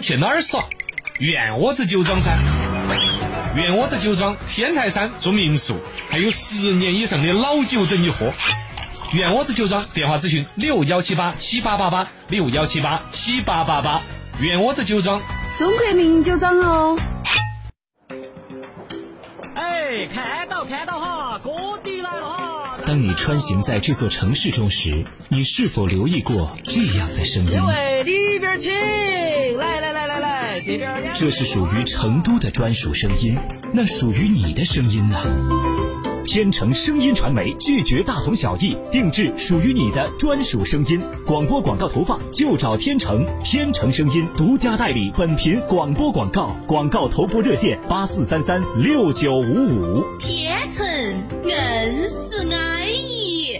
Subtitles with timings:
[0.00, 0.64] 去哪儿耍？
[1.18, 2.38] 院窝子酒庄噻！
[3.56, 8.32] 院窝子酒庄天台山做民宿，还有十年以上的老酒等你喝。
[9.12, 14.02] 院窝子酒庄电话咨询六幺七八七八八八六幺七八七八八八。
[14.40, 15.20] 院窝子酒庄，
[15.56, 16.96] 中国名酒庄哦。
[19.54, 21.50] 哎，看到看到哈，哥
[21.82, 22.78] 弟来了哈！
[22.86, 27.58] 当你穿行在这座城市中时，你是否留意过这样的声音？
[27.58, 28.72] 各位里边请，
[30.76, 31.12] 这边。
[31.14, 33.36] 这是属于成都的专属声音，
[33.72, 35.18] 那属于你的声音呢？
[36.24, 41.00] 天成声音传媒拒绝大同小异，定制属于你的专属声音。
[41.24, 50.04] 广播广告投放就找天成，天成声音独家代理本频广播广告，广告投播热线八四三三六九五五。
[50.18, 50.86] 天成
[51.44, 53.58] 硬是安逸。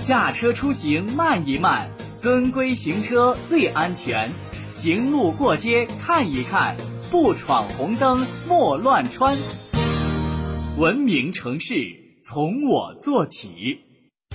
[0.00, 4.32] 驾车出行慢一慢，遵规行车最安全。
[4.68, 6.76] 行路过街看一看，
[7.10, 9.36] 不闯红灯莫乱穿。
[10.76, 11.74] 文明城市
[12.22, 13.80] 从我做起。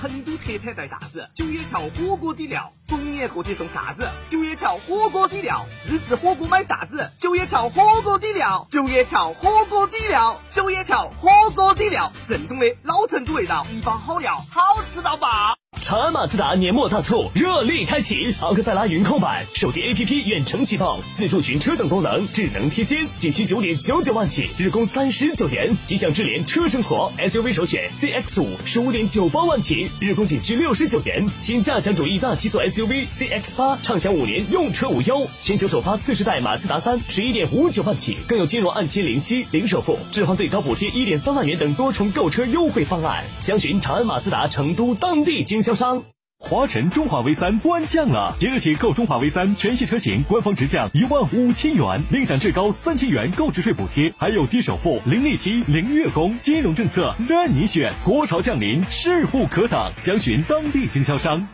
[0.00, 1.28] 成都特产带啥子？
[1.34, 4.08] 九眼桥火锅底料，逢年过节送啥子？
[4.30, 7.10] 九叶桥火锅底料，自制火锅买啥子？
[7.18, 15.56] 九叶桥火锅底料，九叶桥火锅底料，九叶桥火锅底料，正宗的老成都味道，一包好料，好吃到爆！
[15.78, 25.76] 长安马自达年末大促热力开启，昂克赛拉云控版手机 APP 远程启动，自助寻车等功能，智能贴心，仅需九点九九万起，日供三十九元。
[25.86, 31.28] 吉祥智联车生活 SUV 首选 CX 五，十五点九八万起，日供仅需六十九元。
[31.40, 35.26] 新驾享主义大七座 S SUV CX 八，畅享五年用车无忧。
[35.40, 43.24] 全球首发次世代马自达三，十一点五九万起，更有金融按揭零息、零首付、置换最高补贴一点三万元等多重购车优惠方案。
[43.40, 46.02] 详询长安马自达成都当地经销商。
[46.38, 57.94] 华晨中华 V 三官降了，即日起购中华 V 三全系车型，官方直降一万五千元，另享至高三千元购置税补贴，还有低首付、零利息、零月供，金融政策任你选。
[58.04, 61.48] 国潮降临，势不可挡，详询当地经销商。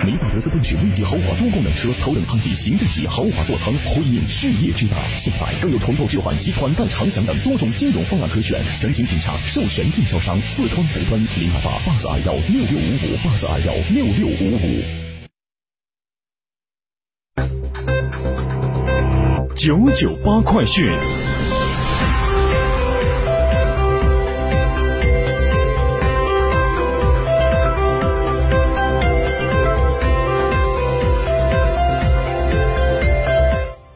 [0.00, 4.96] 尼桑德斯奔驰 V 级豪华多功能车，头等舱级、行政级豪华座舱，辉映事业之大。
[5.18, 14.82] 现在更有重购置换及款待长享等多种金融方案可选，详情请洽授权经销商四川福端零二八八四二幺六六五五八四二幺六六五五。
[19.54, 20.90] 九九八快讯。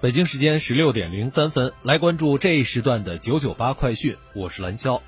[0.03, 5.01] 北京时间十六点零三分，来关注这一时段的九九八快讯，我是蓝霄。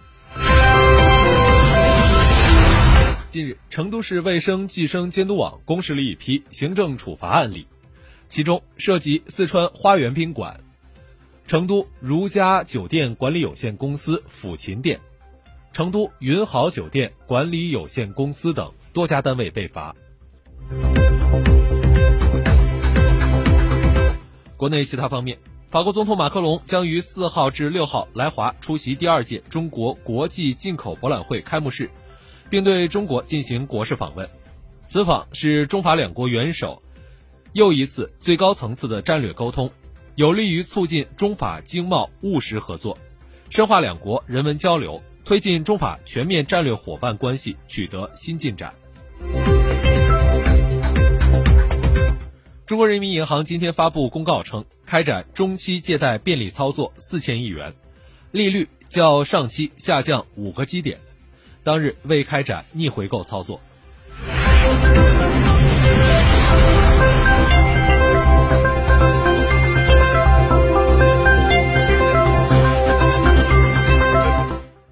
[3.28, 7.66] 近日，成都市卫生计生监督网公示了一批行政处罚案例，
[8.26, 10.60] 其中涉及四川花园宾馆、
[11.46, 15.00] 成都如家酒店管理有限公司抚琴店、
[15.74, 19.94] 成都云豪酒店管理有限公司等多家单位被罚。
[24.58, 25.38] 国内其他方面，
[25.70, 31.88] 法国总统马克龙将于四号至六号来华出席第二届中国国际进口博览会开幕式，
[32.50, 34.28] 并对中国进行国事访问。
[34.84, 36.82] 此访是中法两国元首
[37.52, 39.70] 又一次最高层次的战略沟通，
[40.16, 42.98] 有利于促进中法经贸务实合作，
[43.50, 48.74] 深化两国人文交流，推进中法全面战略伙伴关系取得新进展。
[52.68, 57.72] 中国人民银行今天发布公告称，开展中期借贷便利操作四千亿元，
[58.30, 61.00] 利率较上期下降五个基点，
[61.64, 63.62] 当日未开展逆回购操作。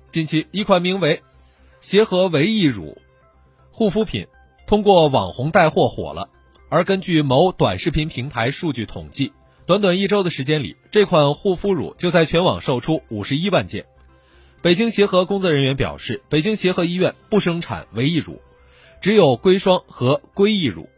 [0.09, 1.23] 近期，一款名为
[1.83, 2.97] “协和维 E 乳”
[3.71, 4.29] 护肤品
[4.67, 6.31] 通过网红带货火了。
[6.69, 9.33] 而根据某短视频平台数据统计，
[9.67, 13.87] 短短一周的时间里，这款护肤乳就在全网售出五十一万件。
[14.63, 18.41] 北京协和工作人员表示，北京协和医院不生产维 E 乳，
[19.01, 20.89] 只有硅霜和硅益乳。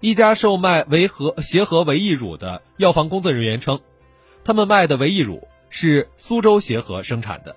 [0.00, 3.80] 一家售卖维和协和维 E 乳的药房工作人员称，
[4.44, 7.56] 他们卖的维 E 乳是苏州协和生产的。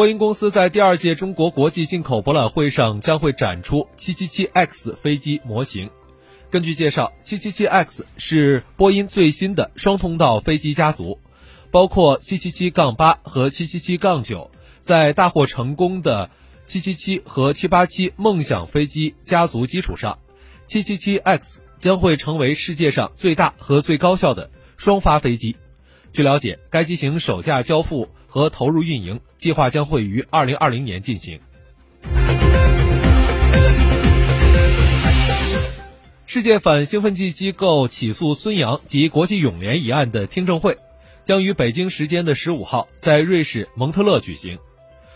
[0.00, 5.90] 波音公司在第二届中国国际进口博览会上将会展出 777X 飞机模型。
[6.48, 11.18] 根据介绍，777X 是波音最新的双通道飞机家族，
[11.70, 14.48] 包括777-8和777-9，
[14.80, 16.30] 在大获成功的
[16.66, 20.18] 777和787梦想飞机家族基础上
[20.66, 25.56] ，777X 将会成为世界上最大和最高效的双发飞机。
[26.14, 31.38] 据了解，该机型首架交付和投入运营计划将会于2020年进行。
[36.24, 40.78] 世界反兴奋剂机构起诉孙杨及国际泳联一案的听证会，
[41.24, 44.58] 将于北京时间的十五号在瑞士蒙特勒举行。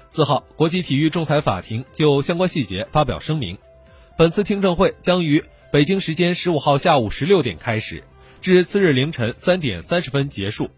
[0.07, 3.57] 四号，国际体育仲裁法庭就相关细节发表声明。
[4.19, 8.03] 本次听证会将于北京时间十五号下午十六点开始，
[8.41, 10.69] 至次日凌晨三点三十分结束，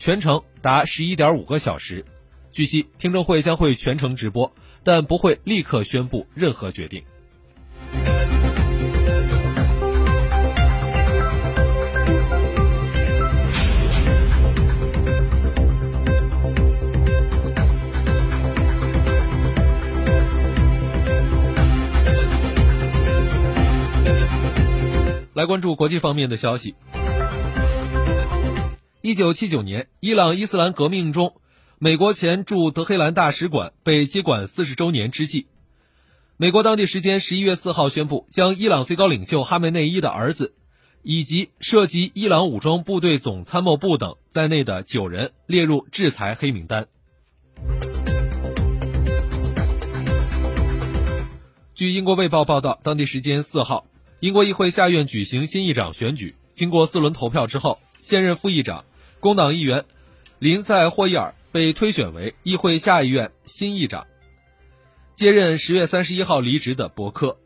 [0.00, 2.06] 全程达十一点五个小时。
[2.50, 4.50] 据悉，听证会将会全程直播，
[4.82, 7.04] 但不会立刻宣布任何决定。
[25.34, 26.74] 来关注国际方面的消息。
[29.02, 31.40] 一九七九年，伊朗伊斯兰革命中，
[31.78, 35.46] 美国前驻德黑兰大使馆被接管四十周年之际，
[36.36, 40.52] 美国当地时间十一月四号宣布，将伊朗最高领袖哈梅内伊的儿子，
[41.02, 46.86] 以及涉及伊朗武装部队总参谋部等在内的九人列入制裁黑名单。
[51.74, 53.86] 据英国卫报报道，当地时间四号。
[54.18, 58.84] 英国议会下院举行新议长选举，经过四轮投票之后，现任副议长、
[59.20, 59.84] 工党议员
[60.38, 64.06] 林赛·霍伊尔被推选为议会下议院新议长，
[65.14, 67.36] 接任十月三十一号离职的伯克。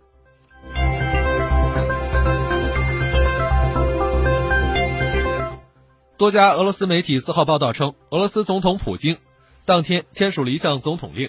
[6.17, 9.19] 多家俄罗斯媒体四号报道称，俄罗斯总统普京
[9.65, 11.29] 当天签署了一项总统令，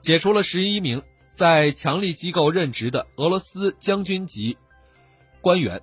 [0.00, 1.04] 解除了十一名
[1.38, 4.58] 在强力机构任职的俄罗斯将军级。
[5.40, 5.82] 官员，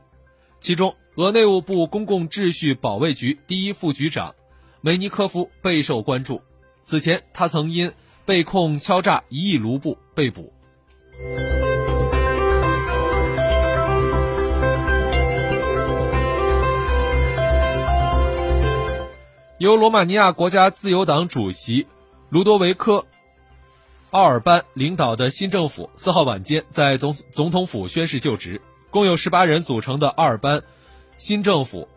[0.60, 4.34] 其中俄内务部公共秩序保卫局第一副局长
[4.80, 6.42] 梅尼科夫备受关注。
[6.81, 7.92] 此前，他曾因
[8.25, 10.54] 被控敲诈一亿卢布被捕。
[19.58, 21.88] 由罗马尼亚国家自由党主席
[22.30, 23.00] 卢多维科·
[24.12, 28.62] 奥尔班领导的新政府四号晚间在总总统府宣誓就职。
[28.90, 30.63] 共有十八人组成的奥尔班
[31.22, 31.88] 新政府，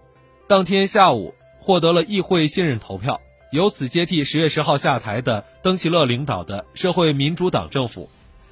[0.46, 3.22] 当天下午获得了议会信任投票，
[3.52, 8.10] 由此接替十月十号下台的登奇勒领导的社会民主党政府。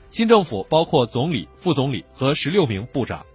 [0.08, 3.26] 新政府包括总理、副总理和十六名部长。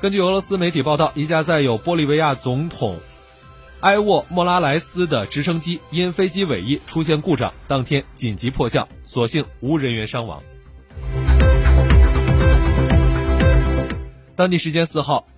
[0.00, 3.00] 根据俄罗斯媒体报道，一架载有玻利维亚总统。
[3.86, 10.42] 埃沃莫拉莱斯的直升机因飞机尾翼出现故障，当天紧急迫降，所幸无人员伤亡。
[14.34, 15.28] 当地时间四号，